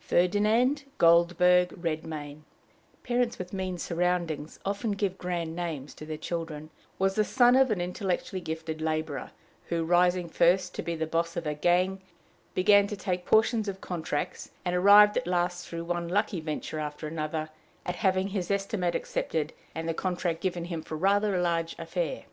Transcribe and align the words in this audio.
Ferdinand 0.00 0.84
Goldberg 0.98 1.70
Redmain 1.70 2.42
parents 3.02 3.38
with 3.38 3.54
mean 3.54 3.78
surroundings 3.78 4.60
often 4.62 4.90
give 4.92 5.16
grand 5.16 5.56
names 5.56 5.94
to 5.94 6.04
their 6.04 6.18
children 6.18 6.68
was 6.98 7.14
the 7.14 7.24
son 7.24 7.56
of 7.56 7.70
an 7.70 7.80
intellectually 7.80 8.42
gifted 8.42 8.82
laborer, 8.82 9.30
who, 9.70 9.82
rising 9.82 10.28
first 10.28 10.74
to 10.74 10.82
be 10.82 10.94
boss 10.96 11.34
of 11.34 11.46
a 11.46 11.54
gang, 11.54 12.02
began 12.52 12.86
to 12.88 12.94
take 12.94 13.24
portions 13.24 13.68
of 13.68 13.80
contracts, 13.80 14.50
and 14.66 14.76
arrived 14.76 15.16
at 15.16 15.26
last, 15.26 15.66
through 15.66 15.84
one 15.84 16.08
lucky 16.08 16.40
venture 16.42 16.78
after 16.78 17.08
another, 17.08 17.48
at 17.86 17.96
having 17.96 18.28
his 18.28 18.50
estimate 18.50 18.94
accepted 18.94 19.54
and 19.74 19.88
the 19.88 19.94
contract 19.94 20.42
given 20.42 20.66
him 20.66 20.82
for 20.82 20.96
a 20.96 20.98
rather 20.98 21.40
large 21.40 21.74
affair. 21.78 22.24